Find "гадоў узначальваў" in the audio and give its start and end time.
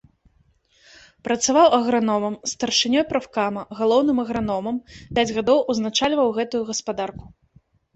5.41-6.37